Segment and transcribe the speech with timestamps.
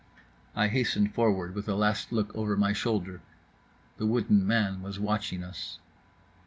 [0.55, 3.21] I hastened forward, with a last look over my shoulder…
[3.97, 5.77] the wooden man was watching us.